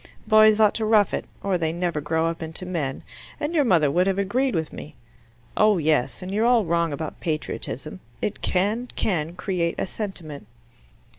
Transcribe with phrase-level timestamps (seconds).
[0.27, 3.03] Boys ought to rough it, or they never grow up into men,
[3.39, 4.95] and your mother would have agreed with me.
[5.55, 7.99] Oh yes; and you're all wrong about patriotism.
[8.19, 10.47] It can, can, create a sentiment."